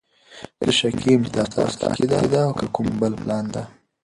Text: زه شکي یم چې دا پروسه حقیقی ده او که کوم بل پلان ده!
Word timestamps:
زه 0.63 0.69
شکي 0.79 1.09
یم 1.13 1.21
چې 1.25 1.31
دا 1.37 1.43
پروسه 1.53 1.83
حقیقی 1.93 2.25
ده 2.33 2.39
او 2.47 2.51
که 2.59 2.65
کوم 2.75 2.87
بل 3.01 3.13
پلان 3.21 3.45
ده! 3.53 3.63